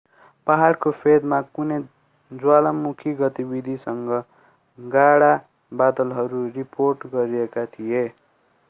[0.47, 1.77] पहाडको फेदमा कुनै
[2.31, 4.11] ज्वालामुखी गतिविधिसँग
[4.79, 5.31] गाढा
[5.71, 8.05] बादलहरू रिपोर्ट गरिएका थिए